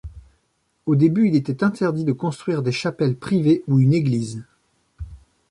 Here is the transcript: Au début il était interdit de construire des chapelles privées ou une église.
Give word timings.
Au 0.87 0.95
début 0.95 1.27
il 1.27 1.35
était 1.35 1.63
interdit 1.63 2.03
de 2.03 2.11
construire 2.11 2.63
des 2.63 2.71
chapelles 2.71 3.15
privées 3.15 3.63
ou 3.67 3.79
une 3.79 3.93
église. 3.93 4.43